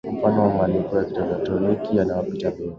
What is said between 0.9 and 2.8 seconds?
ya kielektroniki yanayopitia benki